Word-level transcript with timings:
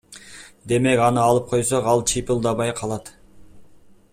Демек 0.71 1.01
аны 1.07 1.21
алып 1.25 1.45
койсо 1.51 1.81
ал 1.91 2.01
чыйпылдабай 2.13 2.73
калат. 2.81 3.13